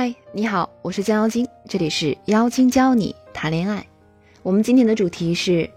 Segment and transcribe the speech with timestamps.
[0.00, 3.86] 嗨，你好，我是江妖精，这里是妖精教你谈恋爱。
[4.42, 5.68] 我们今天的主题是：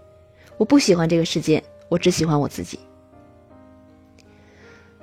[0.56, 2.80] 我不喜欢这个世界，我只喜欢我自己。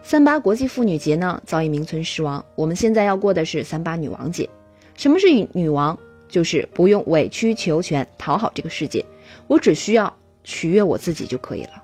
[0.01, 2.43] 三八国际妇女节呢，早已名存实亡。
[2.55, 4.49] 我们现在要过的是三八女王节。
[4.95, 5.95] 什么是女王？
[6.27, 9.05] 就是不用委曲求全讨好这个世界，
[9.45, 10.11] 我只需要
[10.43, 11.83] 取悦我自己就可以了。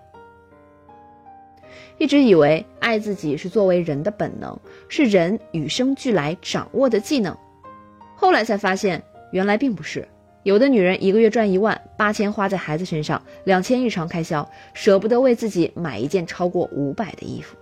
[1.98, 4.58] 一直以为爱自己是作为人的本能，
[4.88, 7.36] 是人与生俱来掌握的技能，
[8.16, 10.08] 后来才发现原来并不是。
[10.44, 17.56] 有的女人一个月赚一万，八千花在孩子身上，两千日常开销，舍不得为自己买一件超过五百的衣服；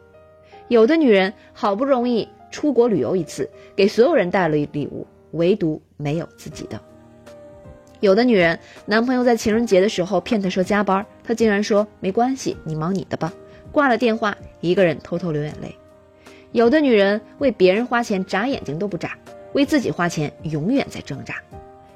[0.67, 6.78] 有的女人好不容易出国旅游一次，给所有人带了礼物，唯独没有自己的；
[8.02, 13.34] 有的女人男朋友在情人节的时候骗她说加班，她竟然说没关系，你忙你的吧。
[13.76, 15.76] 挂了电话，一个人偷偷流眼泪。
[16.54, 19.18] 有的女人为别人花钱眨眼睛都不眨，
[19.52, 21.36] 为自己花钱永远在挣扎。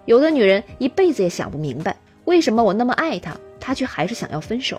[0.03, 4.77] 有的女人一辈子也想不明白，为什么我那么爱他，他却还是想要分手。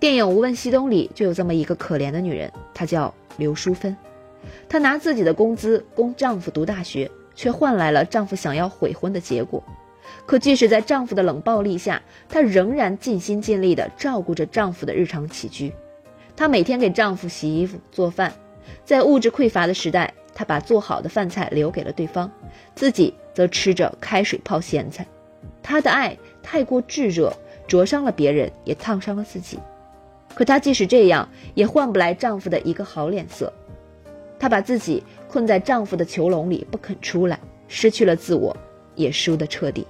[0.00, 3.96] 电影《无问西东》里就有这么一个可怜的女人，她叫刘淑芬。
[4.68, 9.62] 她拿自己的工资供丈夫读大学，却换来了丈夫想要悔婚的结果。
[10.26, 15.72] 可即使在丈夫的冷暴力下，她仍然尽心尽力地照顾着丈夫的日常起居。
[16.36, 18.32] 她每天给丈夫洗衣服、做饭，
[18.84, 22.30] 在物质匮乏的时代，她把做好的饭菜留给了对方，
[22.74, 25.06] 自己则吃着开水泡咸菜。
[25.62, 27.32] 她的爱太过炙热，
[27.66, 29.58] 灼伤了别人，也烫伤了自己。
[30.34, 33.52] 可她即使这样，也换不来丈夫的一个好脸色。
[34.38, 38.56] 她把自己困在丈夫的囚笼里不肯出来，失去了自我，
[38.94, 39.84] 也输得彻底。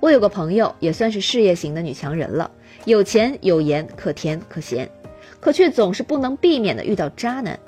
[0.00, 2.48] 我有个朋友，也算是事业型的女强人了，
[2.84, 4.88] 有钱有颜，可甜可咸，
[5.40, 7.58] 可却总是不能避免的遇到渣男。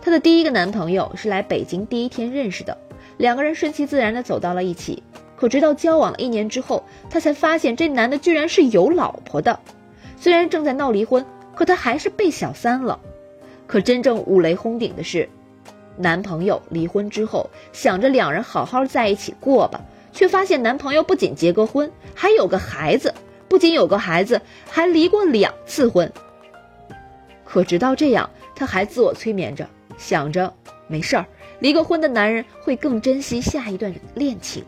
[0.00, 2.76] 她的第一个男朋友是来北京第一天认识的，
[3.18, 5.02] 两个人顺其自然的走到了一起。
[5.36, 9.60] 可直到交往了一年之后，她才发现这男的居然是有老婆的。
[10.16, 12.98] 虽然正在闹离婚，可他还是被小三了。
[13.66, 15.28] 可真正五雷轰顶的是，
[15.98, 19.84] 男朋友离婚之后，想着两人好好在一起过吧。
[20.14, 23.12] 却发现男朋友不仅结过婚，还有个孩子，
[23.48, 26.10] 不仅有个孩子，还离过两次婚。
[27.44, 30.54] 可直到这样，她还自我催眠着，想着
[30.86, 31.26] 没事儿，
[31.58, 34.64] 离过婚的男人会更珍惜下一段恋情。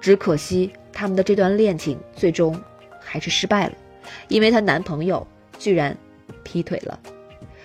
[0.00, 2.60] 只可惜他们的这段恋情最终
[3.00, 3.72] 还是失败了，
[4.28, 5.26] 因为她男朋友
[5.58, 5.96] 居然
[6.42, 7.00] 劈腿了。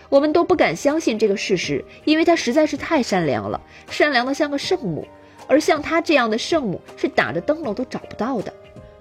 [0.09, 3.59] 我们都不敢相信这个事实，因为他实在是太善良了，
[3.89, 5.05] 善良的像个圣母。
[5.47, 8.53] 而像她这样的圣母是打着灯笼都找不到的，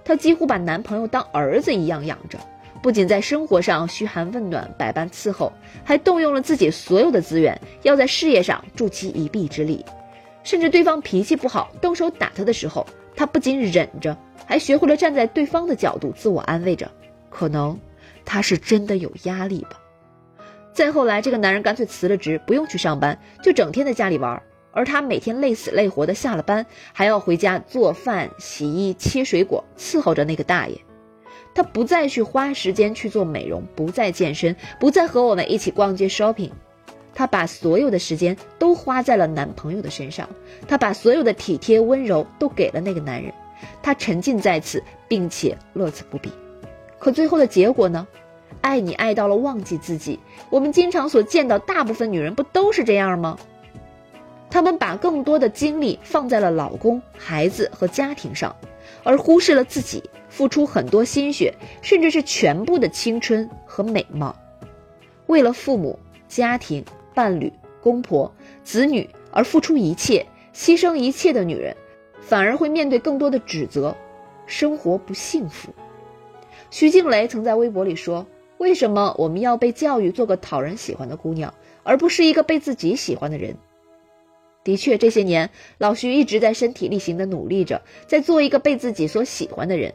[0.04, 2.38] 她几乎把男朋友当儿子一样养着，
[2.82, 5.52] 不仅在生活上嘘寒问暖、百般伺候，
[5.84, 9.84] 还动用了自己所有的资源，要在事业上助其一臂之力。
[10.44, 12.86] 甚至对方脾气不好，动手打她的时候，
[13.16, 16.88] 她不仅忍着，还学会了站在对方的角度自我安慰着，
[17.28, 17.76] 可能
[18.24, 19.80] 她是真的有压力吧。
[20.72, 24.40] 再后来，这个男人干脆辞了职，不用去上班，就整天在家里玩。
[24.76, 30.78] 而她每天累死累活的下了班，还要回家做饭、洗衣、切水果，伺候着那个大爷。
[31.54, 36.50] 她不再去花时间去做美容，不再健身，不再和我们一起逛街 shopping。
[37.14, 40.28] 她把所有的时间都花在了男朋友的身上，
[40.68, 43.32] 她把所有的体贴温柔都给了那个男人。
[43.82, 46.30] 她沉浸在此，并且乐此不疲。
[46.98, 48.06] 可最后的结果呢？
[48.60, 50.18] 爱你爱到了忘记自己。
[50.50, 53.38] 我们经常所见到大部分女人不都是这样吗？
[54.56, 58.56] 他们把更多的精力放在了老公、孩子和家庭上，
[59.04, 64.34] 而忽视了自己，付出很多心血，甚至是全部的青春和美貌，
[65.26, 66.82] 为了父母、家庭、
[67.14, 67.52] 伴侣、
[67.82, 68.32] 公婆、
[68.64, 71.76] 子女而付出一切、牺牲一切的女人，
[72.22, 73.94] 反而会面对更多的指责，
[74.46, 75.68] 生活不幸福。
[76.70, 81.52] 徐静蕾曾在微博里说：“为什么我们要被教育做个讨人喜欢的姑娘，
[81.82, 83.54] 而不是一个被自己喜欢的人？”
[84.66, 85.48] 的确，这些年
[85.78, 89.94] 老徐一直在身体力行地努力着，在做一个被自己所喜欢的人。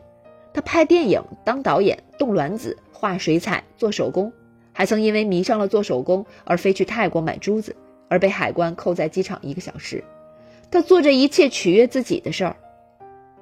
[0.53, 4.31] 他拍电影、当导演、动卵子、画水彩、做手工，
[4.71, 7.75] 还曾因为迷上了做手工而飞去泰国买珠子，
[8.07, 10.01] 而被海关扣在机场一个小时。
[10.71, 12.55] 他做着一切取悦自己的事儿。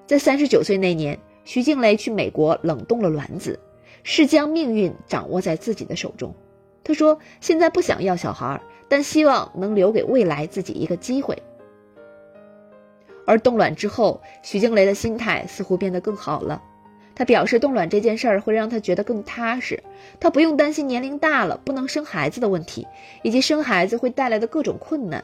[0.07, 3.59] 在三十九岁那年，徐静蕾去美国冷冻了卵子，
[4.01, 6.33] 是将命运掌握在自己的手中。
[6.83, 8.59] 他说：“现在不想要小孩。”
[8.89, 11.41] 但希望能留给未来自己一个机会。
[13.25, 16.61] 而冻卵之后，徐静蕾的心态似乎变得更好了。
[17.13, 19.83] 她表示，冻卵这件事儿会让她觉得更踏实，
[20.19, 22.87] 她不用担心年龄大了不能生孩子的问题，
[23.21, 25.23] 以及生孩子会带来的各种困难。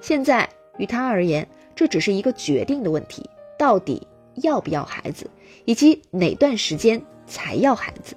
[0.00, 0.48] 现在
[0.78, 3.28] 于他而言，这只是一个决定的问题：
[3.58, 4.06] 到底
[4.36, 5.28] 要不要孩子，
[5.66, 8.14] 以及哪段时间才要孩子。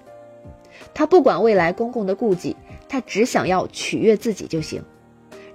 [0.93, 2.55] 他不管未来公公的顾忌，
[2.89, 4.81] 他只想要取悦自己就行。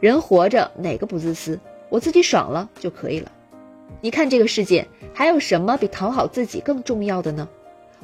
[0.00, 1.58] 人活着哪个不自私？
[1.88, 3.30] 我自己爽了就可以了。
[4.00, 7.48] 你看这个世界还有什么比讨好自己更重要的呢？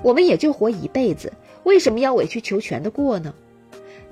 [0.02, 1.32] 我们也就活一辈子，
[1.64, 3.34] 为什么要委曲求全的过呢？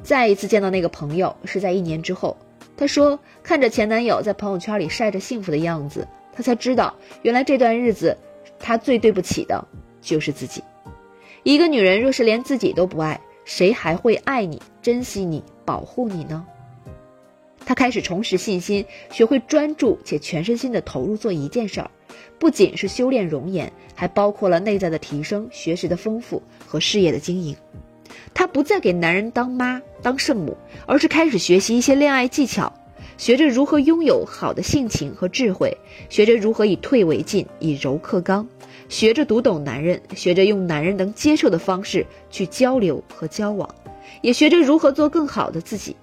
[0.02, 2.36] 再一次见到那个朋友是在一年之后，
[2.76, 8.16] 他说看着前男友在朋友圈里晒着幸福的样子，他才知道原来这段日子
[8.58, 9.64] 他最对不起的
[10.00, 10.62] 就是自己。
[11.44, 16.46] 一个女人若是连自己都不爱，谁还会爱你、珍惜你、保护你呢？
[17.64, 21.90] 他开始重拾信心，学会专注且全身心的投入做一件事儿，
[22.38, 27.56] 不仅是修炼容颜，还包括了内在的提升、学识的丰富和事业的经营。
[28.32, 30.56] 她不再给男人当妈、当圣母，
[30.86, 32.72] 而是开始学习一些恋爱技巧，
[33.18, 35.76] 学着如何拥有好的性情和智慧，
[36.08, 38.46] 学着如何以退为进，以柔克刚，
[38.88, 43.68] 学着读懂男人，学着用男人能接受的方式去交流和交往，
[44.22, 45.96] 也学着如何做更好的自己。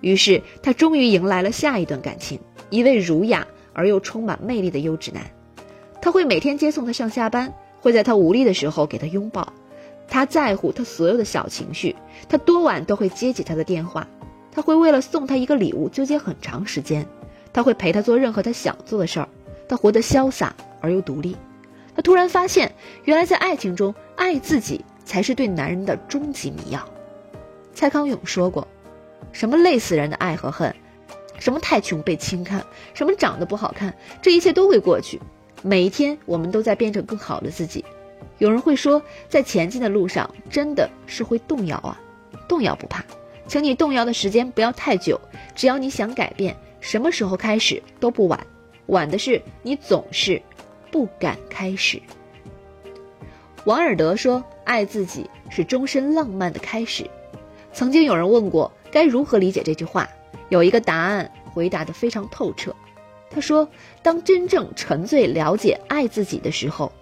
[0.00, 2.38] 于是，她终于迎来了下一段感情，
[2.70, 5.22] 一位儒雅而又充满魅力的优质男。
[6.02, 9.52] 他会每天接送她上下班，会在她无力的时候给她拥抱。
[10.06, 11.96] 他在乎她所有的小情绪，
[12.28, 14.06] 他多晚都会接起她的电话。
[14.52, 17.06] 他会为了送她一个礼物纠结很长时间。
[17.52, 19.28] 他会陪她做任何他想做的事儿。
[19.66, 21.34] 他活得潇洒而又独立。
[21.96, 22.70] 他突然发现，
[23.04, 26.86] 原来在爱情中，爱自己才是对男人的终极迷药。
[27.74, 28.66] 蔡康永说过。
[29.32, 30.72] 什么累死人的爱和恨，
[31.38, 33.92] 什么太穷被轻看，什么长得不好看，
[34.22, 35.20] 这一切都会过去。
[35.62, 37.84] 每一天，我们都在变成更好的自己。
[38.38, 42.00] 有人会说，在前进的路上，真的是会动摇啊。
[42.46, 43.02] 动摇不怕，
[43.48, 45.20] 请你动摇的时间不要太久。
[45.54, 48.46] 只要你想改变，什么时候开始都不晚。
[48.86, 50.40] 晚的是你总是
[50.92, 52.00] 不敢开始。
[53.64, 57.08] 王尔德说：“爱自己是终身浪漫的开始。”
[57.74, 58.72] 曾经有人问过。
[58.90, 60.08] 该如何理解这句话？
[60.50, 62.72] 有一个答案回答的非常透彻。
[63.28, 63.68] 他说
[64.04, 66.92] ：“当真正沉醉、了解、爱自己的时候，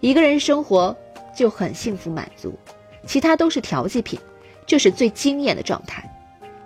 [0.00, 0.96] 一个人生活
[1.36, 2.58] 就很幸福满足，
[3.06, 4.18] 其他都是调剂品，
[4.64, 6.08] 这是最惊艳的状态。”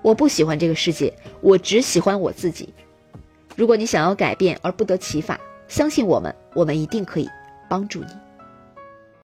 [0.03, 2.73] 我不喜欢这个世界，我只喜欢我自己。
[3.57, 7.29] 如果你想要改变而不得其法，相信我们，我们一定可以
[7.69, 8.07] 帮助你。